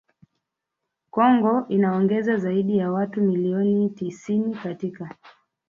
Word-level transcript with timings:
Kongo 1.09 1.65
inaongeza 1.69 2.37
zaidi 2.37 2.77
ya 2.77 2.91
watu 2.91 3.21
milioni 3.21 3.89
tisini 3.89 4.55
katika 4.55 5.15